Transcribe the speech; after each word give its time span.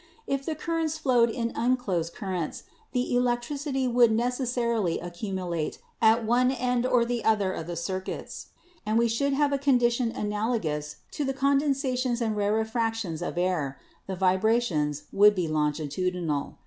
If 0.25 0.47
the 0.47 0.55
currents 0.55 0.97
flowed 0.97 1.29
in 1.29 1.51
unclosed 1.53 2.13
cir 2.17 2.25
cuits, 2.25 2.63
the 2.91 3.15
electricity 3.15 3.87
would 3.87 4.11
necessarily 4.11 4.97
accumulate 4.97 5.77
at 6.01 6.25
one 6.25 6.49
end 6.49 6.87
or 6.87 7.05
the 7.05 7.23
other 7.23 7.53
of 7.53 7.67
the 7.67 7.75
circuits, 7.75 8.47
and 8.83 8.97
we 8.97 9.07
should 9.07 9.33
have 9.33 9.53
a 9.53 9.59
con 9.59 9.77
dition 9.79 10.11
analogous 10.17 10.95
to 11.11 11.23
the 11.23 11.33
condensations 11.35 12.19
and 12.19 12.35
rarefactions 12.35 13.21
of 13.21 13.37
air; 13.37 13.77
the 14.07 14.15
vibrations 14.15 15.03
would 15.13 15.35
be 15.35 15.47
longitudinal. 15.47 16.57